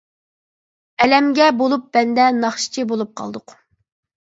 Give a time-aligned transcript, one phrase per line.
[1.05, 3.57] ئەلەمگە بولۇپ بەندە، ناخشىچى بولۇپ قالدۇق.